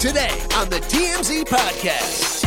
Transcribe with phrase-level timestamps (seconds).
[0.00, 2.42] Today on the TMZ Podcast.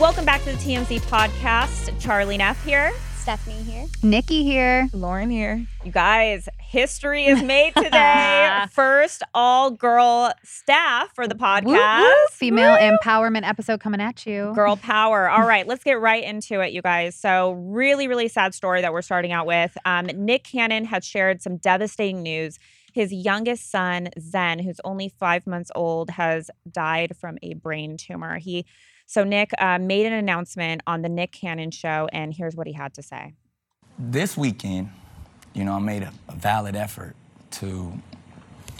[0.00, 1.96] Welcome back to the TMZ Podcast.
[2.00, 2.92] Charlie Neff here.
[3.14, 3.86] Stephanie here.
[4.02, 4.88] Nikki here.
[4.92, 5.64] Lauren here.
[5.84, 8.64] You guys, history is made today.
[8.72, 12.00] First all girl staff for the podcast.
[12.00, 12.26] Woo, woo.
[12.32, 14.50] Female empowerment episode coming at you.
[14.56, 15.28] Girl power.
[15.28, 17.14] All right, let's get right into it, you guys.
[17.14, 19.78] So, really, really sad story that we're starting out with.
[19.84, 22.58] Um, Nick Cannon had shared some devastating news.
[22.92, 28.38] His youngest son, Zen, who's only five months old, has died from a brain tumor.
[28.38, 28.66] He
[29.06, 32.74] so Nick uh, made an announcement on the Nick Cannon show, and here's what he
[32.74, 33.32] had to say.
[33.98, 34.90] This weekend,
[35.54, 37.16] you know, I made a, a valid effort
[37.52, 37.92] to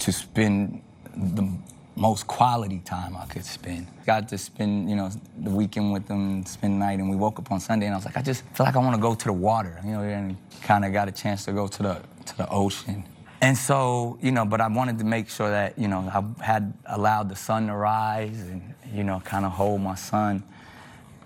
[0.00, 0.82] to spend
[1.16, 1.50] the
[1.96, 3.88] most quality time I could spend.
[4.06, 7.38] Got to spend, you know, the weekend with them, spend the night, and we woke
[7.38, 9.14] up on Sunday, and I was like, I just feel like I want to go
[9.14, 12.02] to the water, you know, and kind of got a chance to go to the
[12.26, 13.04] to the ocean.
[13.40, 16.74] And so, you know, but I wanted to make sure that, you know, I had
[16.86, 20.42] allowed the sun to rise and, you know, kind of hold my son.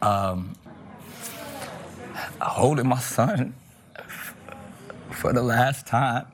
[0.03, 0.55] Um,
[2.41, 3.55] holding my son
[5.11, 6.27] for the last time.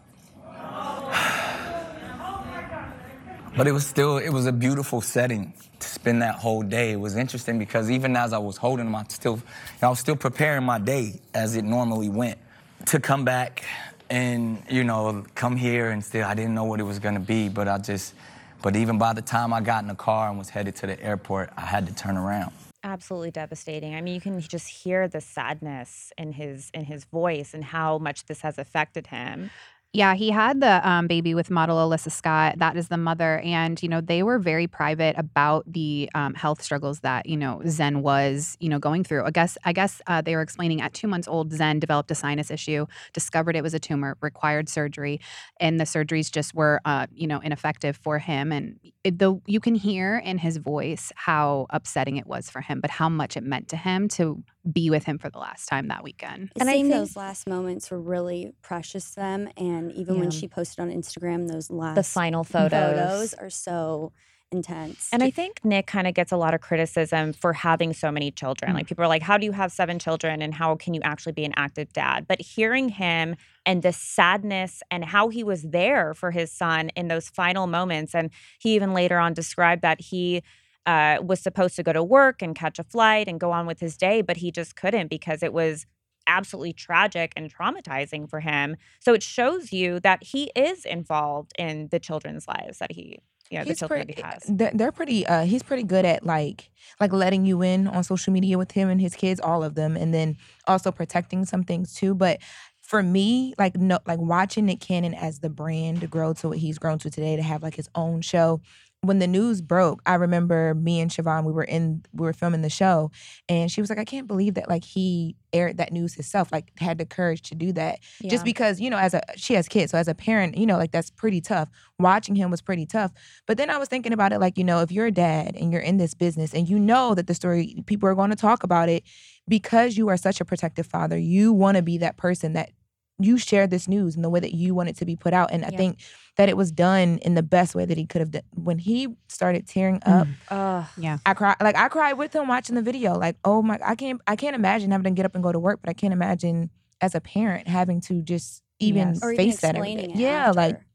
[3.57, 6.93] But it was still, it was a beautiful setting to spend that whole day.
[6.93, 9.41] It was interesting because even as I was holding him, I still,
[9.83, 12.39] I was still preparing my day as it normally went.
[12.87, 13.65] To come back
[14.11, 17.49] and, you know, come here and still, I didn't know what it was gonna be,
[17.49, 18.15] but I just,
[18.63, 21.03] but even by the time I got in the car and was headed to the
[21.03, 22.53] airport, I had to turn around.
[22.85, 23.95] Absolutely devastating.
[23.95, 27.99] I mean, you can just hear the sadness in his in his voice and how
[27.99, 29.51] much this has affected him.
[29.95, 32.59] Yeah, he had the um, baby with model Alyssa Scott.
[32.59, 33.39] That is the mother.
[33.39, 37.63] And, you know, they were very private about the um, health struggles that, you know,
[37.67, 39.25] Zen was, you know, going through.
[39.25, 42.15] I guess, I guess uh, they were explaining at two months old, Zen developed a
[42.15, 42.85] sinus issue,
[43.15, 45.21] discovered it was a tumor, required surgery.
[45.59, 48.53] And the surgeries just were, uh, you know, ineffective for him.
[48.53, 48.79] And
[49.09, 52.91] it, though you can hear in his voice how upsetting it was for him, but
[52.91, 56.05] how much it meant to him to be with him for the last time that
[56.05, 56.51] weekend.
[56.61, 59.49] And I think those last moments were really precious to them.
[59.57, 60.21] And even Yeah.
[60.21, 63.31] when she posted on Instagram, those last The final photos.
[63.31, 64.13] photos are so
[64.51, 65.09] intense.
[65.13, 68.31] And I think Nick kind of gets a lot of criticism for having so many
[68.31, 68.73] children.
[68.75, 71.33] Like people are like, how do you have seven children and how can you actually
[71.33, 72.27] be an active dad?
[72.27, 73.37] But hearing him
[73.67, 78.15] and the sadness and how he was there for his son in those final moments.
[78.15, 80.43] And he even later on described that he
[80.87, 83.81] uh, was supposed to go to work and catch a flight and go on with
[83.81, 85.85] his day, but he just couldn't because it was
[86.27, 88.77] absolutely tragic and traumatizing for him.
[89.01, 93.21] So it shows you that he is involved in the children's lives that he,
[93.51, 94.43] you know, the children pretty, that he has.
[94.49, 95.27] they're, they're pretty.
[95.27, 96.71] Uh, he's pretty good at like
[97.01, 99.97] like letting you in on social media with him and his kids, all of them,
[99.97, 100.37] and then
[100.67, 102.15] also protecting some things too.
[102.15, 102.41] But
[102.81, 106.59] for me, like no, like watching Nick Cannon as the brand to grow to what
[106.59, 108.61] he's grown to today, to have like his own show.
[109.03, 112.63] When the news broke, I remember me and Siobhan, we were in, we were filming
[112.63, 113.13] the show,
[113.49, 116.73] and she was like, "I can't believe that like he aired that news himself, like
[116.81, 118.31] had the courage to do that." Yeah.
[118.31, 120.77] Just because you know, as a she has kids, so as a parent, you know,
[120.77, 121.69] like that's pretty tough.
[122.01, 123.13] Watching him was pretty tough.
[123.47, 125.73] But then I was thinking about it, like you know, if you're a dad and
[125.73, 128.65] you're in this business and you know that the story people are going to talk
[128.65, 129.05] about it
[129.47, 132.71] because you are such a protective father, you want to be that person that
[133.19, 135.51] you shared this news in the way that you want it to be put out.
[135.53, 135.77] And I Yeah.
[135.77, 135.99] think
[136.37, 138.43] that it was done in the best way that he could have done.
[138.55, 140.21] When he started tearing mm.
[140.21, 140.87] up, Ugh.
[140.97, 141.19] Yeah.
[141.27, 141.57] I cried.
[141.61, 143.15] Like I cried with him watching the video.
[143.19, 145.59] Like, oh my, I can't, I can't imagine having to get up and go to
[145.59, 146.71] work, but I can't imagine
[147.01, 149.23] as a parent having to just even Yes.
[149.23, 150.21] or even face that every explaining day.
[150.21, 150.87] it Yeah, like after.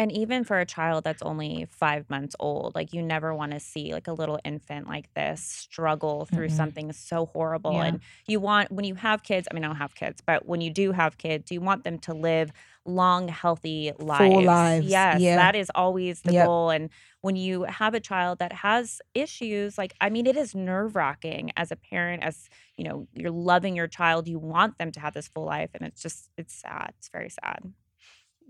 [0.00, 3.60] And even for a child that's only five months old, like you never want to
[3.60, 6.56] see like a little infant like this struggle through Mm-mm.
[6.56, 7.72] something so horrible.
[7.72, 7.84] Yeah.
[7.84, 10.62] And you want, when you have kids, I mean, I don't have kids, but when
[10.62, 12.50] you do have kids, you want them to live
[12.86, 14.32] long, healthy lives.
[14.32, 15.36] Full lives, Yes, yeah.
[15.36, 16.44] that is always the Yep.
[16.44, 16.70] goal.
[16.70, 16.88] And
[17.20, 21.52] when you have a child that has issues, like, I mean, it is nerve wracking
[21.58, 25.12] as a parent, as you know, you're loving your child, you want them to have
[25.12, 25.70] this full life.
[25.74, 26.94] And it's just, it's sad.
[26.98, 27.60] It's very sad.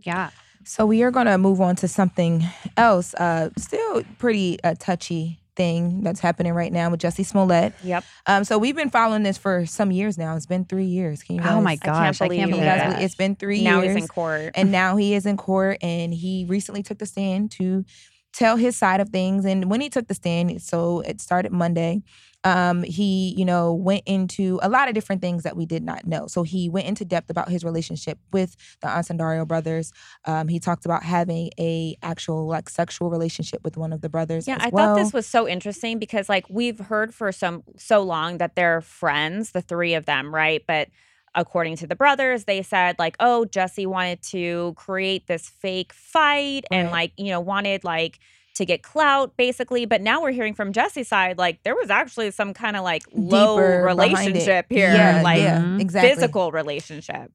[0.02, 0.30] Yeah.
[0.64, 2.44] So we are going to move on to something
[2.76, 3.14] else.
[3.14, 7.72] Uh, still pretty uh, touchy thing that's happening right now with Jussie Smollett.
[7.82, 8.04] Yep.
[8.26, 10.36] Um, so we've been following this for some years now.
[10.36, 11.22] It's been three years.
[11.22, 13.02] Can you Oh my guys- gosh, I can't believe believe guys, that.
[13.02, 13.88] it's been three now years.
[13.88, 14.50] Now he's in court.
[14.54, 17.84] and now he is in court and he recently took the stand to
[18.32, 22.00] tell his side of things and when he took the stand so it started monday
[22.44, 26.06] um, he you know went into a lot of different things that we did not
[26.06, 29.92] know so he went into depth about his relationship with the Osundairo brothers
[30.24, 34.46] um, he talked about having a actual like sexual relationship with one of the brothers
[34.46, 34.94] Yeah, I well.
[34.94, 38.80] thought this was so interesting because like we've heard for some so long that they're
[38.80, 40.62] friends, the three of them, right?
[40.66, 40.88] But
[41.34, 46.64] according to the brothers, they said like, oh, Jussie wanted to create this fake fight
[46.72, 46.92] and Right.
[46.92, 48.18] like, you know, wanted like
[48.54, 49.86] to get clout basically.
[49.86, 53.02] But now we're hearing from Jussie's side, like there was actually some kind of like
[53.12, 55.80] low Deeper relationship here, yeah, like yeah, Mhm.
[55.80, 57.32] exactly physical relationship.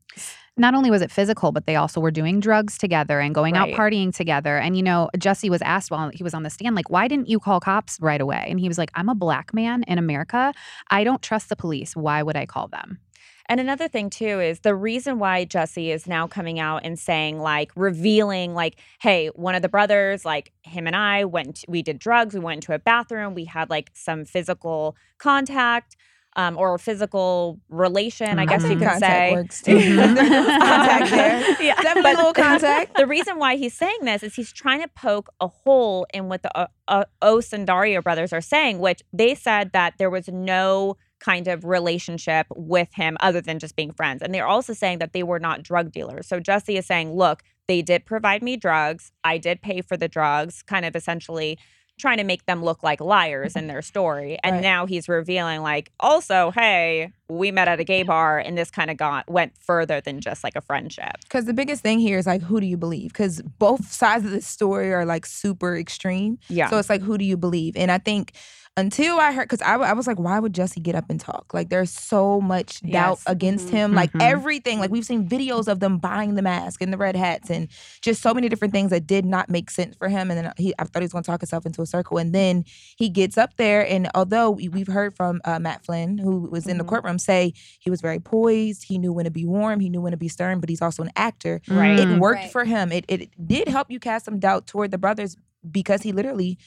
[0.57, 3.73] not only was it physical, but they also were doing drugs together and going Right.
[3.73, 4.57] out partying together.
[4.57, 7.27] And, you know, Jussie was asked while he was on the stand, like, why didn't
[7.27, 8.45] you call cops right away?
[8.47, 10.53] And he was like, I'm a black man in America.
[10.89, 11.93] I don't trust the police.
[11.93, 12.99] Why would I call them?
[13.47, 17.39] And another thing too is the reason why Jussie is now coming out and saying
[17.39, 21.99] like revealing like, hey, one of the brothers, like him and I went, we did
[21.99, 25.95] drugs, we went into a bathroom, we had like some physical contact.
[26.37, 28.71] Um, or physical relation, I guess Mhm.
[28.71, 29.31] you could contact say.
[29.31, 29.77] works too.
[29.95, 31.75] Contact there Yeah.
[31.75, 35.29] definitely a little contact the reason why he's saying this is he's trying to poke
[35.39, 39.93] a hole in what the uh, uh, Osundairo brothers are saying, which they said that
[39.97, 44.21] there was no kind of relationship with him other than just being friends.
[44.21, 46.27] And they're also saying that they were not drug dealers.
[46.27, 49.11] So Jussie is saying, look, they did provide me drugs.
[49.23, 51.57] I did pay for the drugs, kind of essentially
[51.97, 53.59] trying to make them look like liars mm-hmm.
[53.59, 54.37] in their story.
[54.43, 54.61] And Right.
[54.61, 58.91] now he's revealing like, also, hey, we met at a gay bar and this kind
[58.91, 61.15] of got went further than just like a friendship.
[61.23, 63.13] Because the biggest thing here is like, who do you believe?
[63.13, 66.37] Because both sides of the story are like super extreme.
[66.49, 66.69] Yeah.
[66.69, 67.75] So it's like, who do you believe?
[67.77, 68.33] And I think
[68.77, 71.53] until I heard, because I, I was like, why would Jussie get up and talk?
[71.53, 73.23] Like, there's so much doubt Yes.
[73.25, 73.71] against Mhm.
[73.71, 73.93] him.
[73.93, 74.21] Like, Mhm.
[74.21, 74.79] everything.
[74.79, 77.69] Like, we've seen videos of them buying the mask and the red hats and
[78.01, 80.29] just so many different things that did not make sense for him.
[80.29, 82.17] And then he, I thought he was going to talk himself into a circle.
[82.17, 82.65] And then
[82.97, 83.87] he gets up there.
[83.87, 86.87] And although we- we've heard from uh, Matt Flynn, who was in the Mhm.
[86.87, 90.11] courtroom, say he was very poised, he knew when to be warm, he knew when
[90.11, 91.97] to be stern, but he's also an actor Right.
[91.97, 92.51] it worked Right.
[92.51, 92.91] for him.
[92.91, 95.37] It it did help you cast some doubt toward the brothers
[95.71, 96.57] because he literally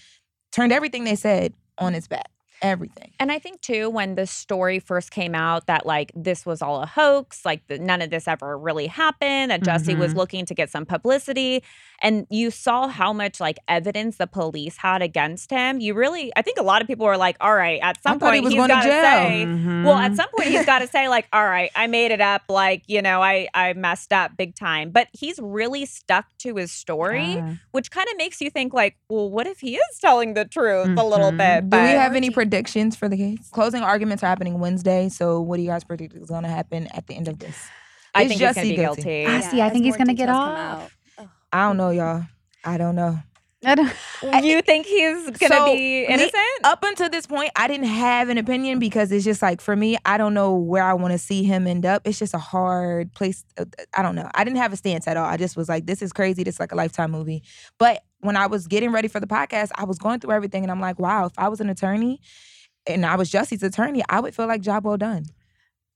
[0.53, 2.31] turned everything they said on his back.
[2.61, 3.13] Everything.
[3.21, 6.83] And I think too, when the story first came out that like this was all
[6.83, 10.17] a hoax, like the, none of this ever really happened, that Jussie was Mhm.
[10.17, 11.63] looking to get some publicity,
[12.03, 15.81] and you saw how much like evidence the police had against him.
[15.81, 18.35] You really, I think a lot of people were like, "All right, at some point
[18.37, 19.45] he point was he's going to got to say."
[19.85, 20.01] Well, Mhm.
[20.11, 22.43] at some point he's got to say like, "All right, I made it up.
[22.49, 26.73] Like, you know, I I messed up big time." But he's really stuck to his
[26.73, 27.55] story, Yeah.
[27.73, 30.89] which kind of makes you think like, "Well, what if he is telling the truth
[30.99, 31.39] a little Mhm.
[31.63, 33.49] bit?" Do we have any predictions for the case?
[33.51, 35.09] Closing arguments are happening Wednesday.
[35.11, 37.57] So what do you guys predict is going to happen at the end of this?
[38.15, 39.03] I Is think he's gonna be guilty?
[39.03, 39.27] guilty.
[39.27, 39.61] I see.
[39.61, 40.91] I think he's gonna get off.
[41.19, 41.29] out.
[41.53, 42.25] I don't know, y'all.
[42.65, 43.19] I don't know.
[43.65, 43.93] I don't-
[44.45, 46.35] you think he's gonna So, be me- innocent?
[46.65, 49.99] Up until this point, I didn't have an opinion because it's just like for me,
[50.07, 52.03] I don't know where I want to see him end up.
[52.07, 53.45] It's just a hard place.
[53.59, 54.29] uh, I don't know.
[54.35, 55.27] I didn't have a stance at all.
[55.27, 56.43] I just was like, this is crazy.
[56.45, 57.43] This is like a lifetime movie.
[57.79, 60.71] But when I was getting ready for the podcast, I was going through everything, and
[60.71, 62.21] I'm like, wow, if I was an attorney
[62.87, 65.27] and I was Jussie's attorney, I would feel like job well done.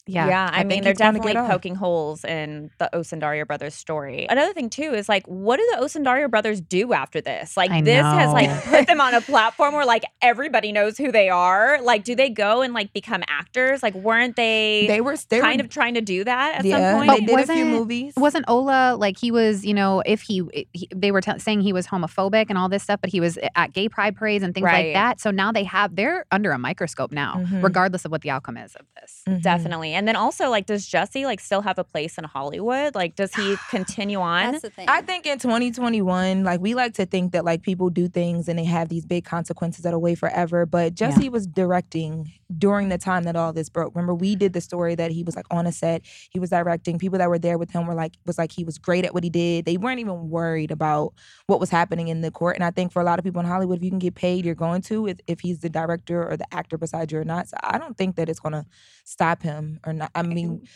[0.06, 0.26] Yeah.
[0.26, 3.74] Yeah, I, I mean, they're he's gonna get definitely poking holes in the Osundairo brothers'
[3.76, 4.26] story.
[4.28, 7.56] Another thing too is like, what do the Osundairo brothers do after this?
[7.56, 11.12] Like, I this has like put them on a platform where like everybody knows who
[11.12, 11.80] they are.
[11.82, 13.80] Like, do they go and like become actors?
[13.80, 16.92] Like, weren't they, They were they kind were, of trying to do that at yeah,
[16.98, 17.20] some they point?
[17.26, 18.14] did a wasn't- few movies.
[18.16, 21.72] Wasn't Ola like he was, you know, if he, he they were t- saying he
[21.72, 24.64] was homophobic and all this stuff, but he was at gay pride parades and things
[24.64, 24.86] Right.
[24.86, 25.20] like that.
[25.20, 27.62] So now they have they're under a microscope now, Mhm.
[27.62, 29.22] regardless of what the outcome is of this.
[29.28, 29.42] Mhm.
[29.42, 29.91] Definitely.
[29.94, 32.94] And then also, like, does Jussie like still have a place in Hollywood?
[32.94, 34.52] Like, does he continue on?
[34.52, 34.88] That's the thing.
[34.88, 38.58] I think in 2021, like we like to think that like people do things and
[38.58, 40.66] they have these big consequences that are away forever.
[40.66, 41.10] But Yeah.
[41.10, 43.94] Jesse was directing during the time that all this broke.
[43.94, 46.98] Remember, we did the story that he was like on a set, he was directing.
[46.98, 49.24] People that were there with him were like, was like he was great at what
[49.24, 49.64] he did.
[49.64, 51.14] They weren't even worried about
[51.46, 52.56] what was happening in the court.
[52.56, 54.44] And I think for a lot of people in Hollywood, if you can get paid,
[54.44, 57.48] you're going to if, if he's the director or the actor beside you or not.
[57.48, 58.66] So I don't think that it's gonna
[59.04, 60.10] stop him or not.
[60.14, 60.66] I mean,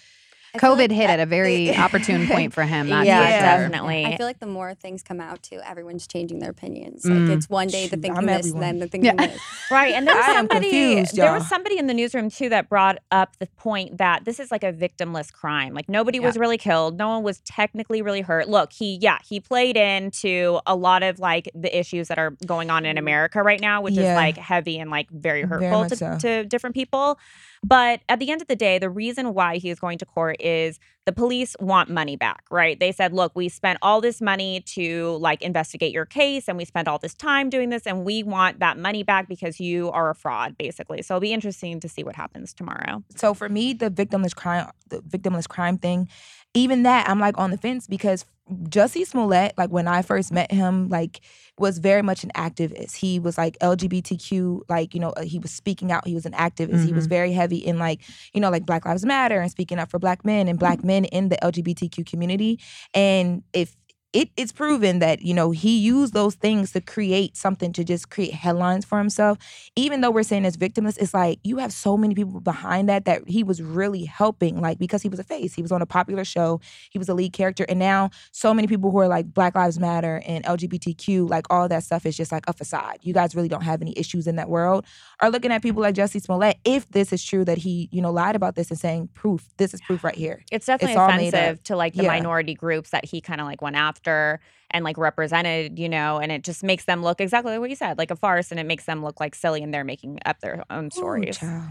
[0.61, 2.89] COVID like hit that- at a very opportune point for him.
[2.89, 3.25] That's yeah,
[3.57, 4.05] for definitely.
[4.05, 7.05] I feel like the more things come out too, everyone's changing their opinions.
[7.05, 7.29] Mm.
[7.29, 8.61] Like it's one day they're Shoot, thinking I'm this, and everyone.
[8.61, 9.27] then they're thinking Yeah.
[9.27, 9.41] this.
[9.71, 9.95] Right.
[9.95, 13.37] And there was somebody confused, there was somebody in the newsroom too that brought up
[13.39, 15.75] the point that this is like a victimless crime.
[15.75, 16.27] Like nobody Yeah.
[16.27, 16.97] was really killed.
[16.99, 18.49] No one was technically really hurt.
[18.49, 22.71] Look, he yeah, he played into a lot of like the issues that are going
[22.71, 24.13] on in America right now, which Yeah.
[24.13, 26.19] is like heavy and like very Very hurtful much to, so.
[26.19, 27.19] to different people.
[27.67, 30.37] But at the end of the day, the reason why he is going to court
[30.41, 32.79] is the police want money back, right?
[32.79, 36.65] They said, look, we spent all this money to like investigate your case and we
[36.65, 40.11] spent all this time doing this and we want that money back because you are
[40.11, 41.03] a fraud, basically.
[41.03, 43.03] So it'll be interesting to see what happens tomorrow.
[43.17, 46.09] So for me, the victimless crime, the victimless crime thing,
[46.57, 48.25] even that I'm like on the fence because
[48.65, 51.21] Jussie Smollett, like when I first met him, like
[51.59, 52.95] was very much an activist.
[52.95, 56.07] He was like LGBTQ, like you know, uh, he was speaking out.
[56.07, 56.85] He was an activist.
[56.85, 59.91] He was very heavy in like you know, like Black Lives Matter and speaking up
[59.91, 62.61] for Black men and Black men in the LGBTQ community.
[62.95, 63.75] And if
[64.17, 68.11] it, it's proven that you know he used those things to create something to just
[68.11, 69.39] create headlines for himself.
[69.77, 73.05] Even though we're saying it's victimless it's like you have so many people behind that
[73.05, 75.55] that he was really helping like because he was a face.
[75.55, 76.61] He was on a popular show.
[76.91, 77.67] He was a lead character.
[77.69, 81.69] And now so many people who are like black lives matter and lgbtq like all
[81.69, 82.99] that stuff is just like a facade.
[83.03, 84.87] You guys really don't have any issues in that world.
[85.21, 88.13] Are looking at people like Jussie Smollett if this is true that he you know
[88.13, 90.43] lied about this and saying proof this is proof right here.
[90.51, 91.11] It's definitely up.
[91.11, 92.09] offensive to like the Yeah.
[92.17, 96.19] minority groups that he kind of like went after after and like represented, you know,
[96.19, 98.67] and it just makes them look exactly what you said, like a farce, and it
[98.67, 101.39] makes them look like silly and they're making up their own stories.
[101.39, 101.65] child.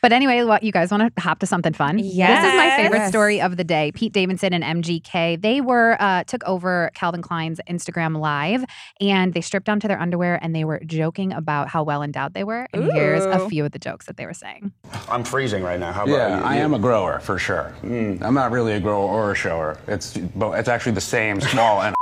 [0.00, 1.98] But anyway, what you guys want to hop to something fun?
[1.98, 2.34] Yeah.
[2.42, 3.08] This is my favorite Yes.
[3.10, 3.92] story of the day.
[3.92, 5.40] Pete Davidson and MGK.
[5.40, 8.64] They were uh, took over Calvin Klein's Instagram live
[9.00, 12.34] and they stripped down to their underwear and they were joking about how well endowed
[12.34, 12.66] they were.
[12.72, 14.72] And here's a few of the jokes that they were saying.
[15.08, 15.92] I'm freezing right now.
[15.92, 16.44] How about Yeah, you?
[16.44, 17.74] I am a grower for sure.
[17.82, 19.78] I'm not really a grower or a shower.
[19.86, 21.94] It's it's actually the same, small and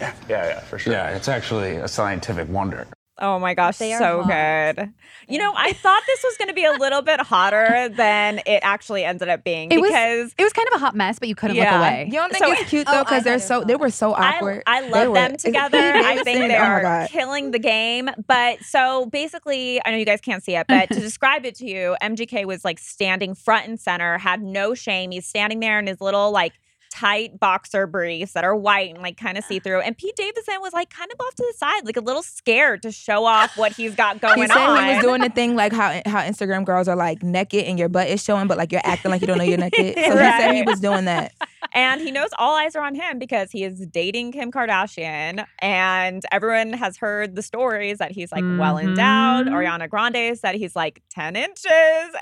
[0.00, 0.92] Yeah, yeah, for sure.
[0.92, 1.16] yeah.
[1.16, 2.86] It's actually a scientific wonder.
[3.20, 4.76] Oh my gosh, They are so hot.
[4.76, 4.92] good.
[5.28, 8.60] You know, I thought this was going to be a little bit hotter than it
[8.62, 11.26] actually ended up being It was- because It was kind of a hot mess, but
[11.28, 11.72] you couldn't Yeah.
[11.72, 12.04] look away.
[12.06, 14.14] you don't think So- it's cute Oh, though I because they're so they were so
[14.14, 15.78] awkward I They love were- them Pete together.
[15.96, 17.08] I think they oh are God.
[17.10, 18.08] killing the game.
[18.28, 21.66] But so basically, I know you guys can't see it, but to describe it to
[21.66, 25.10] you, MGK was like standing front and center, had no shame.
[25.10, 26.52] He's standing there in his little like
[26.98, 29.80] tight boxer briefs that are white and like kind of see through.
[29.80, 32.82] And Pete Davidson was like kind of off to the side, like a little scared
[32.82, 34.84] to show off what he's got going He said on.
[34.84, 37.78] he was doing the thing like how eh, how Instagram girls are like naked and
[37.78, 39.96] your butt is showing, but like you're acting like you don't know you're naked.
[40.08, 41.32] So he said he was doing that.
[41.72, 45.44] And he knows all eyes are on him because he is dating Kim Kardashian.
[45.60, 49.46] And everyone has heard the stories that he's like well endowed.
[49.46, 49.52] Mhm.
[49.52, 51.70] Ariana Grande said he's like 10 inches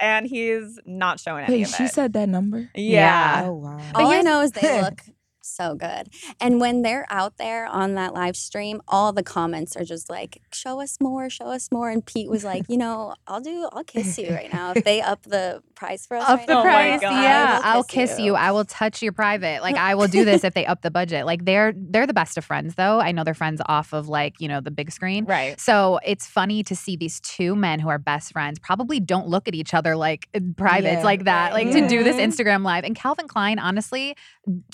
[0.00, 1.92] and he's not showing any Wait, of she it.
[1.92, 2.68] said that number?
[2.74, 3.42] yeah.
[3.46, 3.78] Oh wow.
[3.94, 5.02] All I know is they look
[5.46, 6.08] so good.
[6.40, 10.40] And when they're out there on that live stream, all the comments are just like,
[10.52, 11.90] show us more, show us more.
[11.90, 14.72] And Pete was like, you know, I'll do, I'll kiss you right now.
[14.74, 16.28] If they up the price for us.
[16.28, 17.22] Up right the Oh now, price, God.
[17.22, 17.60] yeah.
[17.62, 18.34] I will I'll kiss you.
[18.34, 19.60] I will touch your private.
[19.62, 21.26] Like I will do this if they up the budget.
[21.26, 22.98] Like they're they're the best of friends though.
[22.98, 25.26] I know they're friends off of like, you know, the big screen.
[25.26, 25.60] Right.
[25.60, 29.48] So it's funny to see these two men who are best friends probably don't look
[29.48, 31.02] at each other like privates Yeah.
[31.04, 32.32] like that, like to do this Mhm.
[32.32, 32.84] Instagram live.
[32.84, 34.16] And Calvin Klein, honestly,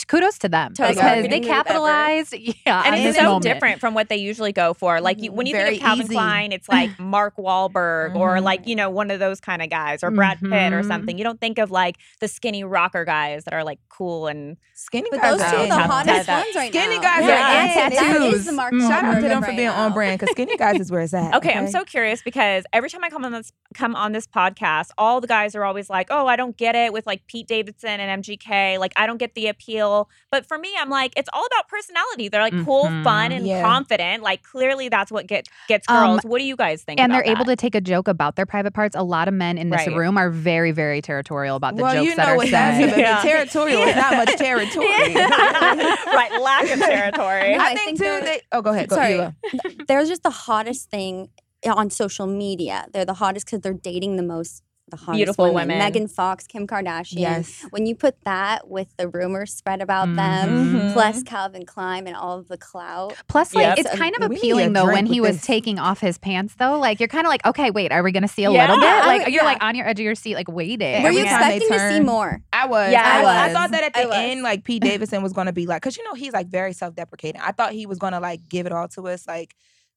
[0.06, 0.88] kudos to them Totally.
[0.94, 1.62] because they Marketing move ever.
[1.64, 2.34] capitalized.
[2.66, 3.42] Yeah, And it's so moment.
[3.44, 5.00] different from what they usually go for.
[5.00, 6.14] Like you, when you Very think of Calvin easy.
[6.14, 8.42] Klein, it's like Mark Wahlberg or Mhm.
[8.42, 10.86] like, you know, one of those kind of guys or Brad Pitt or Mhm.
[10.88, 11.18] something.
[11.18, 15.08] You don't think of like the skinny rocker guys that are like cool and Skinny
[15.10, 16.44] But guys those are two are the Have hottest that.
[16.44, 17.02] ones right Skinny now.
[17.02, 18.44] guys are Yeah, in That is tattoos.
[18.46, 18.74] the Mark.
[18.80, 21.02] Shout out to them of for right being on brand because Skinny Guys is where
[21.02, 21.34] it's at.
[21.36, 24.88] Okay, I'm so curious because every time I come on this come on this podcast,
[24.98, 28.00] all the guys are always like, "Oh, I don't get it with like Pete Davidson
[28.00, 28.78] and MGK.
[28.78, 32.28] Like, I don't get the appeal." But for me, I'm like, it's all about personality.
[32.28, 33.04] They're like cool, Mhm.
[33.04, 33.62] fun, and Yeah.
[33.62, 34.22] confident.
[34.22, 36.20] Like, clearly, that's what get, gets Um, girls.
[36.24, 37.00] what do you guys think?
[37.00, 38.94] And about they're able to take a joke about their private parts.
[38.94, 39.96] A lot of men in this Right.
[39.96, 42.52] room are very, very territorial about the well, jokes you that are what said.
[42.52, 42.98] that's about.
[42.98, 43.22] Yeah.
[43.22, 44.86] Territorial is not much territory.
[45.14, 47.56] right, lack of territory.
[47.56, 48.24] No, I I think think too.
[48.26, 48.88] they're- oh, go ahead.
[48.88, 49.12] Go, Sorry.
[49.12, 49.70] you go.
[49.88, 51.28] They're just the hottest thing
[51.66, 52.86] on social media.
[52.92, 55.68] They're the hottest because they're dating the most the hottest Beautiful women.
[55.68, 55.78] women.
[55.78, 57.18] Megan Fox, Kim Kardashian.
[57.18, 57.64] Yes.
[57.70, 60.16] When you put that with the rumors spread about Mhm.
[60.16, 63.14] them, plus Calvin Klein and all of the clout.
[63.26, 63.78] Plus, like Yep.
[63.78, 65.46] it's kind of appealing though when he was this.
[65.46, 66.78] taking off his pants though.
[66.78, 68.60] Like you're kind of like, okay, wait, are we gonna see a Yeah.
[68.62, 69.06] little bit?
[69.06, 69.44] Like you're yeah.
[69.44, 71.02] like on your edge of your seat, like waiting.
[71.02, 72.42] Were you expecting to see more?
[72.52, 72.92] I was.
[72.92, 73.36] Yeah, I, I was.
[73.36, 76.04] I thought that at the end, like Pete Davidson was gonna be like, cause you
[76.04, 77.40] know he's like very self-deprecating.
[77.42, 79.54] I thought he was gonna like give it all to us, like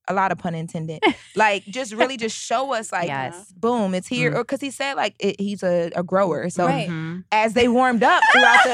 [0.07, 1.01] a lot of pun intended.
[1.35, 3.51] like just really just show us like Yes.
[3.53, 4.31] boom, it's here.
[4.31, 4.35] Mm.
[4.35, 6.49] Or because he said like it, he's a, a grower.
[6.49, 6.87] So Right.
[6.89, 7.23] Mhm.
[7.31, 8.69] as they warmed up throughout the,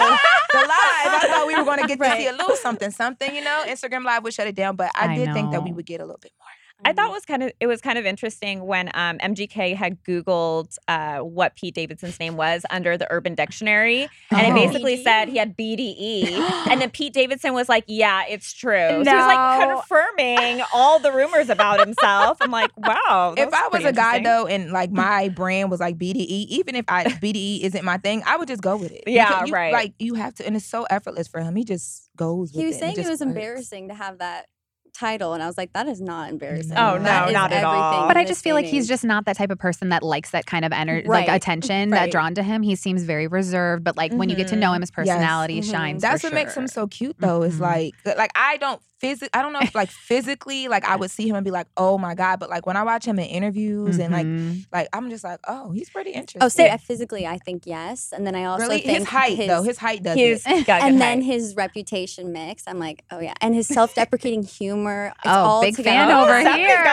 [0.54, 3.44] the live, I thought we were gonna get to see a little something, something, you
[3.44, 3.64] know.
[3.68, 6.02] Instagram Live would shut it down, but I I did think that we would get
[6.02, 6.41] a little bit more.
[6.84, 10.04] I thought it was kind of it was kind of interesting when um, MGK had
[10.04, 14.56] Googled uh, what Pete Davidson's name was under the Urban Dictionary, and it Oh.
[14.56, 15.04] basically BDE?
[15.04, 16.26] said he had BDE,
[16.72, 21.00] and then Pete Davidson was like, "Yeah, it's true." So he was like confirming all
[21.00, 22.38] the rumors about himself.
[22.42, 25.80] I'm like, "Wow." if that's I was a guy though, and like my brand was
[25.80, 29.04] like BDE, even if I BDE isn't my thing, I would just go with it.
[29.08, 29.74] Yeah, you- right.
[29.74, 31.56] Like you have to, and it's so effortless for him.
[31.56, 32.52] He just goes.
[32.54, 33.28] with He was it saying it just was works.
[33.30, 34.48] embarrassing to have that
[34.94, 36.78] title, and I was like, that is not embarrassing.
[36.78, 37.74] Oh, no, is not at all.
[37.94, 40.04] everything But I just feel day like he's just not that type of person that
[40.04, 41.28] likes that kind of energy, Right.
[41.28, 42.62] like attention, that drawn to him.
[42.62, 45.72] He seems very reserved, but like when you get to know him, his personality Mhm.
[45.72, 46.02] shines.
[46.02, 47.44] That's for what makes him so cute, though.
[47.44, 47.62] Is Mhm.
[47.62, 49.30] like, like I don't physic.
[49.34, 51.98] I don't know if like physically, like I would see him and be like, oh
[51.98, 52.40] my god.
[52.40, 54.66] But like when I watch him in interviews and like, Mhm.
[54.72, 56.44] like I'm just like, oh, he's pretty interesting.
[56.44, 59.38] Oh, so I physically, I think yes, and then I also really, think his height
[59.48, 60.70] though, his height does He's it.
[60.70, 61.26] and then height.
[61.34, 62.64] his reputation mix.
[62.68, 65.12] I'm like, oh yeah, and his self-deprecating humor.
[65.26, 66.84] It's Oh, all big fan over a here.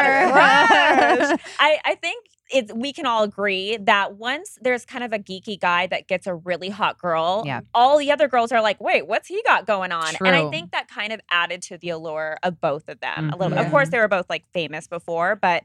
[1.60, 5.59] I, I think it, we can all agree that once there's kind of a geeky
[5.59, 7.61] guy that gets a really hot girl, Yeah.
[7.75, 10.14] all the other girls are like, wait, what's he got going on?
[10.21, 13.37] And I think that kind of added to the allure of both of them a
[13.37, 13.64] little bit.
[13.64, 13.93] Of course, mm-hmm.
[13.93, 15.64] they were both like famous before, but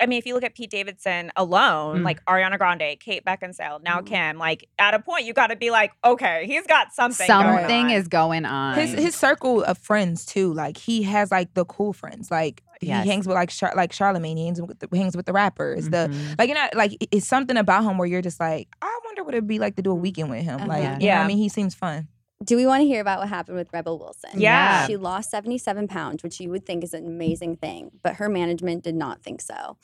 [0.00, 2.04] I mean, if you look at Pete Davidson alone, Mm.
[2.04, 4.06] like Ariana Grande, Kate Beckinsale, now Mhm.
[4.06, 7.26] Kim, like at a point you got to be like, okay, he's got something.
[7.26, 7.90] going Something on.
[7.90, 8.74] is going on.
[8.78, 10.52] His his circle of friends too.
[10.52, 12.30] Like he has like the cool friends.
[12.30, 13.02] Like Yes.
[13.04, 14.36] he hangs with like Char- like Charlemagne.
[14.36, 15.88] He hangs with the, hangs with the rappers.
[15.90, 16.38] The Mhm.
[16.38, 19.34] like you know like it's something about him where you're just like I wonder what
[19.34, 20.58] it'd be like to do a weekend with him.
[20.68, 20.76] Like Uh-huh.
[20.78, 21.22] you know what Yeah.
[21.22, 22.06] I mean he seems fun.
[22.44, 24.30] Do we want to hear about what happened with Rebel Wilson?
[24.40, 24.86] Yeah.
[24.86, 28.84] She lost 77 pounds, which you would think is an amazing thing, but her management
[28.84, 29.76] did not think so.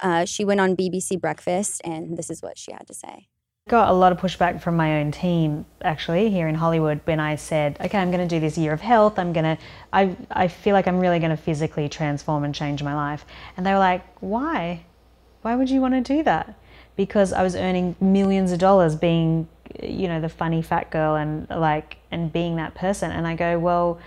[0.00, 3.28] Uh, she went on BBC Breakfast, and this is what she had to say.
[3.68, 7.36] got a lot of pushback from my own team actually here in Hollywood when I
[7.36, 9.18] said, okay, I'm going to do this year of health.
[9.18, 9.58] I'm going to,
[9.92, 13.24] I, I feel like I'm really going to physically transform and change my life.
[13.56, 14.84] And they were like, why?
[15.42, 16.58] Why would you want to do that?
[16.94, 19.48] Because I was earning millions of dollars being,
[19.80, 23.10] you know, the funny fat girl and like, and being that person.
[23.10, 24.00] And I go, well,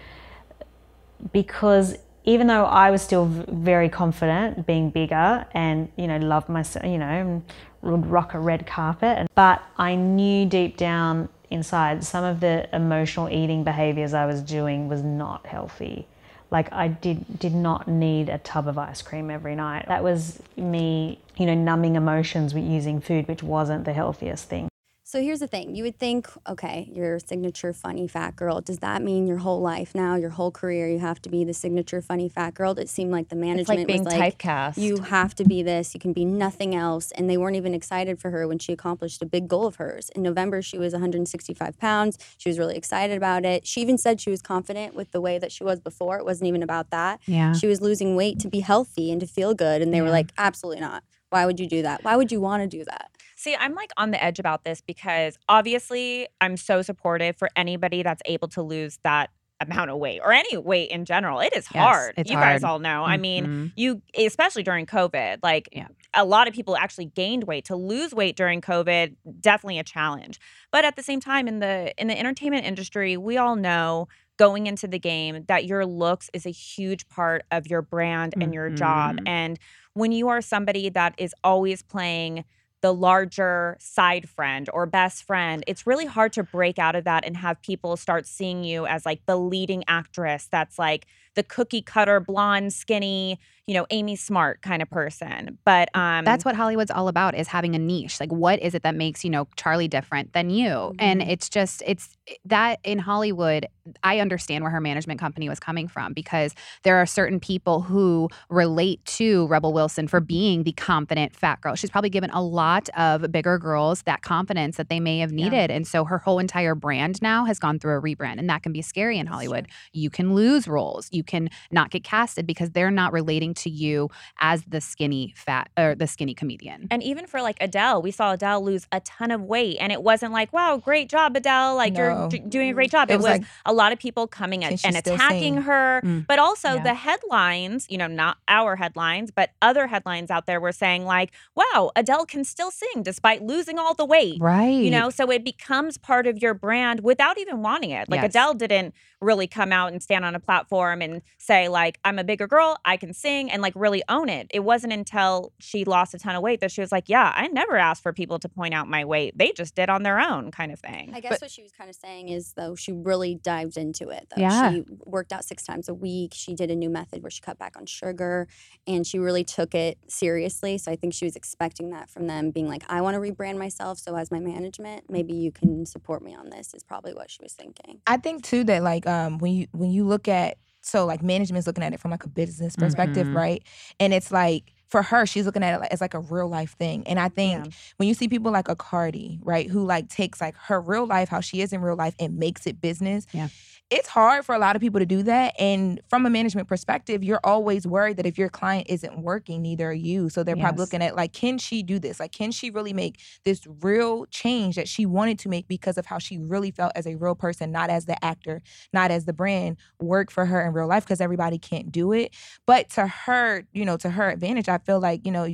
[1.31, 6.85] because even though I was still very confident being bigger and you know loved myself,
[6.85, 7.43] you know,
[7.81, 13.29] would rock a red carpet, but I knew deep down inside some of the emotional
[13.29, 16.07] eating behaviors I was doing was not healthy.
[16.51, 19.85] Like I did did not need a tub of ice cream every night.
[19.87, 24.67] That was me, you know, numbing emotions with using food, which wasn't the healthiest thing.
[25.15, 28.59] So here's the thing you would think, okay, you're signature funny fat girl.
[28.59, 31.53] Does that mean your whole life now, your whole career, you have to be the
[31.53, 32.77] signature funny fat girl?
[32.77, 34.77] It seemed like the management It's like being was like, typecast.
[34.77, 37.11] you have to be this, you can be nothing else.
[37.11, 40.09] And they weren't even excited for her when she accomplished a big goal of hers.
[40.09, 42.19] In November, she was 165 pounds.
[42.35, 43.65] She was really excited about it.
[43.65, 46.17] She even said she was confident with the way that she was before.
[46.17, 47.21] It wasn't even about that.
[47.25, 47.53] Yeah.
[47.53, 49.81] She was losing weight to be healthy and to feel good.
[49.81, 51.05] And they were like, absolutely not.
[51.29, 52.03] Why would you do that?
[52.03, 53.11] Why would you want to do that?
[53.45, 58.01] See, I'm like on the edge about this because obviously I'm so supportive for anybody
[58.01, 59.29] that's able to lose that
[59.61, 61.39] amount of weight or any weight in general.
[61.41, 62.13] It is Yes, hard.
[62.17, 63.03] you guys all know.
[63.03, 63.71] I mean, Mhm.
[63.75, 65.89] you especially during COVID, like Yeah.
[66.15, 67.65] a lot of people actually gained weight.
[67.65, 70.39] To lose weight during COVID, definitely a challenge.
[70.71, 74.65] But at the same time, in the in the entertainment industry, we all know going
[74.65, 78.71] into the game that your looks is a huge part of your brand and your
[78.71, 79.17] job.
[79.17, 79.27] Mhm.
[79.27, 79.59] And
[79.93, 82.43] when you are somebody that is always playing
[82.81, 87.25] the larger side friend or best friend, it's really hard to break out of that
[87.25, 91.81] and have people start seeing you as like the leading actress that's like the cookie
[91.81, 95.57] cutter, blonde, skinny, you know, Amy Smart kind of person.
[95.65, 98.19] But um That's what Hollywood's all about is having a niche.
[98.19, 100.93] Like what is it that makes, you know, Charlie different than you?
[100.99, 101.29] And Mm-hmm.
[101.31, 102.09] it's just it's
[102.45, 103.67] that in Hollywood,
[104.03, 108.29] I understand where her management company was coming from because there are certain people who
[108.49, 111.75] relate to Rebel Wilson for being the confident fat girl.
[111.75, 115.69] She's probably given a lot of bigger girls that confidence that they may have needed.
[115.71, 118.73] And so her whole entire brand now has gone through a rebrand and that can
[118.73, 119.67] be scary in Hollywood.
[119.93, 121.07] You can lose roles.
[121.11, 125.69] You can not get casted because they're not relating to you as the skinny fat
[125.77, 126.87] or the skinny comedian.
[126.91, 130.03] And even for like Adele, we saw Adele lose a ton of weight, and it
[130.03, 131.75] wasn't like, "Wow, great job, Adele!
[131.75, 131.99] Like No.
[131.99, 134.27] you're d- doing a great job." It It, was was, like- a lot of people
[134.27, 136.27] coming at, and attacking her, Mm.
[136.27, 136.83] but also Yeah.
[136.83, 141.31] the headlines, you know, not our headlines, but other headlines out there were saying, like,
[141.55, 144.37] wow, Adele can still sing despite losing all the weight.
[144.39, 144.67] Right.
[144.67, 148.09] You know, so it becomes part of your brand without even wanting it.
[148.09, 148.29] Like Yes.
[148.31, 148.93] Adele didn't
[149.25, 152.77] really come out and stand on a platform and say like I'm a bigger girl,
[152.85, 154.47] I can sing and like really own it.
[154.51, 157.47] It wasn't until she lost a ton of weight that she was like, yeah, I
[157.47, 159.37] never asked for people to point out my weight.
[159.37, 161.11] They just did on their own kind of thing.
[161.13, 164.27] I guess what she was kind of saying is though she really dived into it
[164.35, 164.41] though.
[164.41, 164.71] Yeah.
[164.71, 166.33] She worked out six times a week.
[166.33, 168.47] She did a new method where she cut back on sugar
[168.87, 170.77] and she really took it seriously.
[170.77, 173.57] So I think she was expecting that from them being like, I want to rebrand
[173.57, 173.97] myself.
[173.97, 177.39] So as my management, maybe you can support me on this is probably what she
[177.41, 178.01] was thinking.
[178.05, 181.67] I think too that like um when you when you look at so like management's
[181.67, 183.35] looking at it from like a business perspective, Mhm.
[183.35, 183.63] right?
[183.99, 187.05] And it's like for her, she's looking at it as like a real life thing.
[187.07, 187.71] And I think Yeah.
[187.97, 191.29] when you see people like a Cardi, right, who like takes like her real life,
[191.29, 193.25] how she is in real life, and makes it business.
[193.31, 193.47] Yeah.
[193.91, 195.53] It's hard for a lot of people to do that.
[195.59, 199.89] And from a management perspective, you're always worried that if your client isn't working, neither
[199.89, 200.27] are you.
[200.29, 202.19] So they're probably looking at like, can she do this?
[202.19, 206.07] Like, can she really make this real change that she wanted to make because of
[206.07, 209.33] how she really felt as a real person, not as the actor, not as the
[209.33, 212.33] brand, work for her in real life because everybody can't do it.
[212.65, 215.47] But to her, you know, to her advantage, I feel like, you know,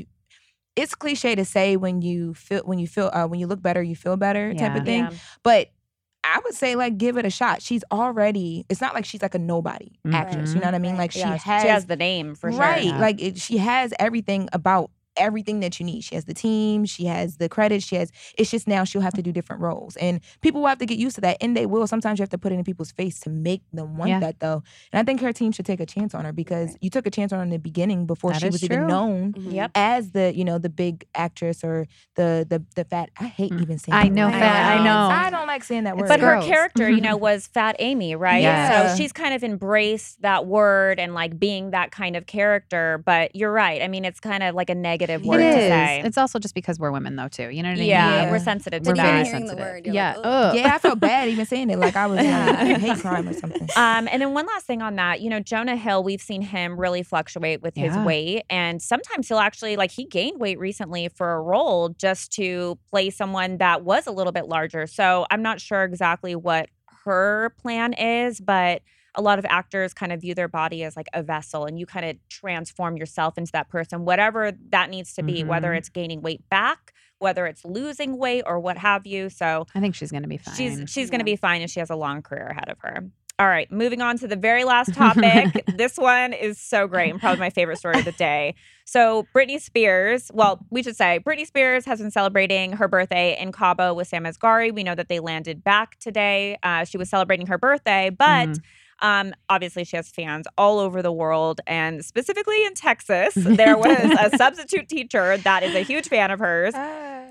[0.75, 3.83] it's cliche to say when you feel when you feel uh, when you look better,
[3.83, 5.03] you feel better type of thing.
[5.03, 5.11] Yeah.
[5.43, 5.71] But
[6.23, 7.61] I would say like give it a shot.
[7.61, 8.65] She's already.
[8.69, 10.53] It's not like she's like a nobody actress.
[10.53, 10.91] You know what I mean?
[10.93, 10.99] Right.
[10.99, 12.59] Like she Yeah, has she has the name for sure.
[12.59, 12.85] right.
[12.85, 12.99] Yeah.
[12.99, 16.03] Like it, she has everything about everything that you need.
[16.03, 16.83] She has the team.
[16.85, 17.83] She has the credit.
[17.83, 18.11] She has.
[18.37, 20.97] It's just now she'll have to do different roles, and people will have to get
[20.97, 21.87] used to that, and they will.
[21.87, 24.19] Sometimes you have to put it in people's face to make them want Yeah.
[24.19, 24.63] that though.
[24.91, 27.11] And I think her team should take a chance on her because you took a
[27.11, 28.87] chance on her in the beginning before That she is was even true.
[28.87, 29.53] known Mhm.
[29.53, 29.71] Yep.
[29.75, 33.09] as the you know the big actress or the the the fat.
[33.19, 33.61] I hate Mm.
[33.61, 33.91] even saying.
[33.93, 33.99] That.
[33.99, 34.33] I that know word.
[34.39, 35.15] fat, I know.
[35.15, 36.07] I don't like saying that word.
[36.07, 38.41] But her character, you know, was Fat Amy, right?
[38.41, 38.87] Yeah.
[38.89, 43.01] So she's kind of embraced that word and like being that kind of character.
[43.05, 43.81] But you're right.
[43.81, 46.01] I mean, it's kind of like a negative It word to say.
[46.03, 47.49] It's also just because we're women, though, too.
[47.49, 48.13] You know what I yeah, mean?
[48.13, 48.31] Yeah.
[48.31, 49.27] we're sensitive to We're very that.
[49.27, 50.15] hearing the word, yeah.
[50.15, 50.55] like, Ugh.
[50.55, 51.79] yeah, I feel bad even saying it.
[51.79, 53.67] Like I was in a hate crime or something.
[53.75, 56.79] Um, and then one last thing on that, you know, Jonah Hill, we've seen him
[56.79, 58.43] really fluctuate with his weight.
[58.49, 63.09] And sometimes he'll actually, like, he gained weight recently for a role just to play
[63.09, 64.87] someone that was a little bit larger.
[64.87, 66.69] So I'm not sure exactly what
[67.05, 68.81] her plan is, but
[69.15, 71.85] a lot of actors kind of view their body as like a vessel and you
[71.85, 75.77] kind of transform yourself into that person, whatever that needs to be, whether Mhm.
[75.77, 79.29] it's gaining weight back, whether it's losing weight or what have you.
[79.29, 80.55] So I think she's going to be fine.
[80.55, 83.03] She's she's going to be fine, and she has a long career ahead of her.
[83.39, 85.65] All right, moving on to the very last topic.
[85.75, 88.53] this one is so great and probably my favorite story of the day.
[88.85, 93.51] So, Britney Spears, well, we should say Britney Spears has been celebrating her birthday in
[93.51, 94.71] Cabo with Sam Asghari.
[94.73, 96.57] We know that they landed back today.
[96.61, 98.59] Uh, she was celebrating her birthday, but Mhm.
[99.01, 103.97] Um, obviously, she has fans all over the world, and specifically in Texas, there was
[104.19, 106.73] a substitute teacher that is a huge fan of hers.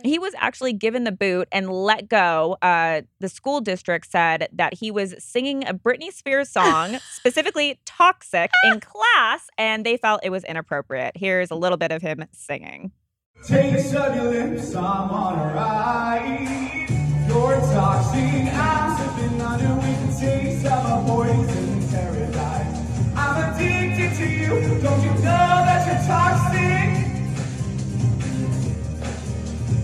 [0.02, 2.56] He was actually given the boot and let go.
[2.62, 8.50] Uh, the school district said that he was singing a Britney Spears song, specifically Toxic,
[8.64, 11.12] in class, and they felt it was inappropriate.
[11.16, 12.92] Here's a little bit of him singing.
[13.46, 16.89] Taste of your lips, I'm on a ride.
[17.50, 22.78] You're toxic, I'm sipping on it with the taste of a poison paradise.
[23.16, 26.90] I'm addicted to you, don't you know that you're toxic?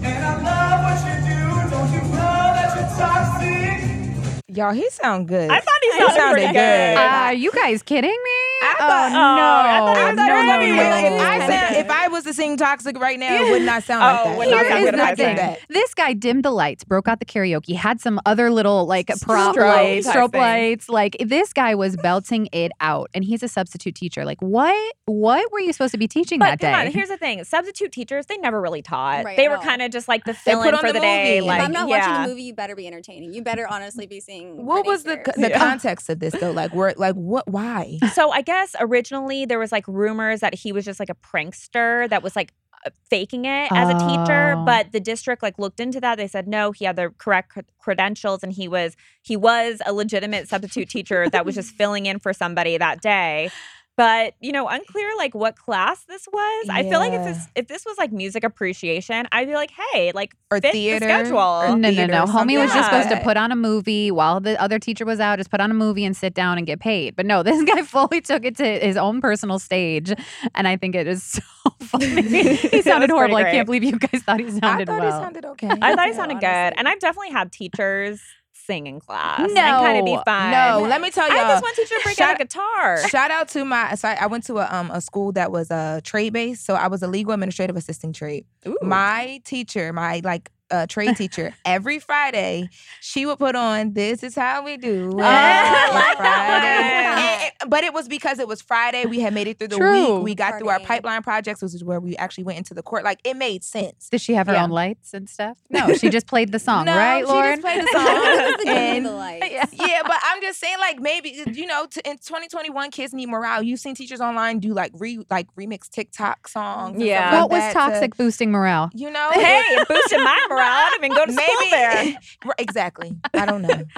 [0.00, 1.40] And I love what you do,
[1.72, 4.46] don't you know that you're toxic?
[4.46, 5.50] Y'all, he sound good.
[5.50, 6.96] I thought he sounded pretty good.
[6.96, 8.35] Are uh, you guys kidding me?
[8.78, 9.18] I oh, no.
[9.18, 11.18] I thought- I no, thought no, maybe no, like, if no.
[11.18, 14.06] I sound, if I was to sing "Toxic" right now, it would not sound oh,
[14.06, 14.38] like Oh, that.
[14.38, 15.56] would not Here sound is good if I the thing.
[15.68, 19.54] This guy dimmed the lights, broke out the karaoke, had some other little like prop
[19.56, 20.40] Strobe lights, strobe thing.
[20.40, 20.88] lights.
[20.88, 24.24] Like this guy was belting it out, and he's a substitute teacher.
[24.24, 24.94] Like what?
[25.06, 26.86] What were you supposed to be teaching But that come day?
[26.86, 29.24] on, here's the thing: substitute teachers, they never really taught.
[29.24, 31.36] Right, they were kind of just like the They fill in for the the, day.
[31.40, 31.46] movie.
[31.48, 31.98] Like, if I'm not yeah.
[32.10, 33.32] watching the movie, you better be entertaining.
[33.32, 34.64] You better honestly be seeing.
[34.66, 36.50] What was the the context of this though?
[36.50, 37.46] Like, where, like, what?
[37.48, 37.98] Why?
[38.14, 42.08] So I guess originally there was like rumors that he was just like a prankster
[42.10, 42.52] that was like
[42.84, 44.64] uh, faking it as a teacher, Oh.
[44.64, 46.16] but the district like looked into that.
[46.16, 49.92] They said no, he had the correct cred- credentials and he was he was a
[49.92, 53.50] legitimate substitute teacher that was just filling in for somebody that day.
[53.96, 56.68] But you know, unclear like what class this was.
[56.70, 60.12] I feel like if this if this was like music appreciation, I'd be like, hey,
[60.14, 61.38] like Or fit theater, the schedule.
[61.38, 62.22] or no, no, theater no.
[62.24, 65.18] or Homie was just supposed to put on a movie while the other teacher was
[65.18, 65.38] out.
[65.38, 67.16] Just put on a movie and sit down and get paid.
[67.16, 70.12] But no, this guy fully took it to his own personal stage,
[70.54, 71.40] and I think it is so
[71.80, 72.22] funny.
[72.56, 73.36] he sounded pretty horrible.
[73.36, 75.08] I can't believe you guys thought he sounded I thought well.
[75.18, 75.68] it sounded okay.
[75.70, 76.74] I thought he Yeah, sounded good.
[76.78, 78.20] And I've definitely had teachers
[78.66, 80.22] sing in class and kind of be No.
[80.24, 80.50] fun.
[80.50, 81.44] No, let me tell I y'all.
[81.44, 83.08] had this one teacher break out a guitar.
[83.08, 83.94] Shout out to my.
[83.94, 86.64] So I I went to a um a school that was uh, trade based.
[86.64, 88.44] So I was a legal administrative assistant trade.
[88.66, 88.76] Ooh.
[88.82, 92.68] My teacher, my like uh, trade teacher, every Friday
[93.00, 96.22] she would put on "This Is How We Do." It." I like Friday.
[96.22, 97.22] that one.
[97.22, 99.06] And- and- but it was because it was Friday.
[99.06, 100.16] We had made it through the True.
[100.16, 100.24] week.
[100.24, 103.02] We got through our pipeline projects, which is where we actually went into the court.
[103.02, 104.08] Like it made sense.
[104.10, 104.64] Did she have her Yeah.
[104.64, 105.56] own lights and stuff?
[105.70, 107.60] No, she just played the song, no, right, she Lauren?
[107.60, 108.04] just played the song.
[108.04, 109.72] the dim of and the lights.
[109.72, 113.62] yeah, but I'm just saying, like maybe you know, t- in 2021, kids need morale.
[113.62, 116.94] You've seen teachers online do like re like remix TikTok songs.
[116.94, 117.30] and stuff Yeah.
[117.30, 118.90] like what was that to- toxic boosting morale?
[118.94, 120.55] you know, Hey, it boosted my morale.
[120.58, 122.14] I didn't go to school there.
[122.58, 123.16] Exactly.
[123.34, 123.84] I don't know.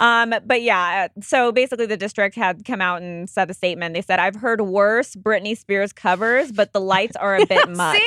[0.00, 3.92] Um, but yeah, uh, so basically the district had come out and said a statement.
[3.94, 8.00] They said, I've heard worse Britney Spears covers, but the lights are a bit much.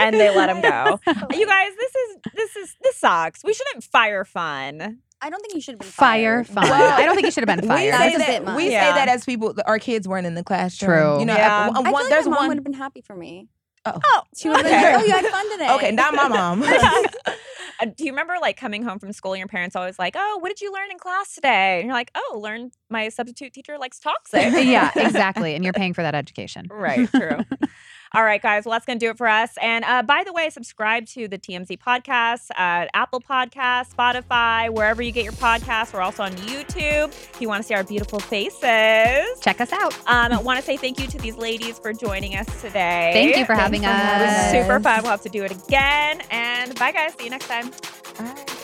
[0.00, 0.98] And they let him go.
[1.36, 3.44] You guys, this is this is this sucks.
[3.44, 5.00] We shouldn't fire fun.
[5.20, 6.64] I don't think you should have been Fire fun.
[6.66, 7.92] Well, I don't think you should have been We fired.
[7.98, 8.56] say That's that much.
[8.56, 8.88] we Yeah.
[8.88, 10.90] say that as people, our kids weren't in the classroom.
[10.90, 11.18] True.
[11.20, 11.66] You know, Yeah.
[11.66, 13.48] uh, I feel one, like there's my mom would have been happy for me.
[13.86, 14.74] Oh, She would have Okay.
[14.82, 16.62] been like, "Oh, you had fun today." okay, not my mom.
[17.82, 20.38] Uh, Do you remember like coming home from school and your parents always like, "Oh,
[20.42, 23.78] what did you learn in class today?" And you're like, "Oh, learned my substitute teacher
[23.78, 25.54] likes toxic." yeah, exactly.
[25.54, 26.66] And you're paying for that education.
[26.70, 27.38] Right, true.
[28.12, 28.64] All right, guys.
[28.64, 29.52] Well, that's going to do it for us.
[29.62, 35.00] And uh, by the way, subscribe to the TMZ podcast, uh, Apple Podcast, Spotify, wherever
[35.00, 35.92] you get your podcasts.
[35.92, 39.40] We're also on YouTube if you want to see our beautiful faces.
[39.40, 39.94] Check us out.
[40.08, 43.10] Um, I want to say thank you to these ladies for joining us today.
[43.14, 44.38] Thank you for having for having us.
[44.38, 44.50] us.
[44.50, 45.02] Super fun.
[45.02, 46.22] We'll have to do it again.
[46.30, 47.14] And bye, guys.
[47.14, 47.70] See you next time.
[48.18, 48.59] All right.